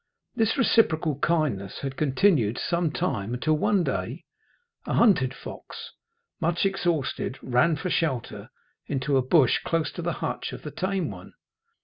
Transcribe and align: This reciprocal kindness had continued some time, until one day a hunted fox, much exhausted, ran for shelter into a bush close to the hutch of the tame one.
This 0.33 0.57
reciprocal 0.57 1.19
kindness 1.19 1.81
had 1.81 1.95
continued 1.95 2.57
some 2.57 2.89
time, 2.91 3.35
until 3.35 3.53
one 3.53 3.83
day 3.83 4.23
a 4.87 4.93
hunted 4.95 5.31
fox, 5.31 5.91
much 6.39 6.65
exhausted, 6.65 7.37
ran 7.43 7.75
for 7.75 7.91
shelter 7.91 8.49
into 8.87 9.15
a 9.15 9.21
bush 9.21 9.59
close 9.63 9.91
to 9.91 10.01
the 10.01 10.13
hutch 10.13 10.53
of 10.53 10.63
the 10.63 10.71
tame 10.71 11.11
one. 11.11 11.33